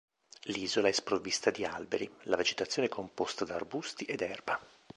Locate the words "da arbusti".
3.45-4.03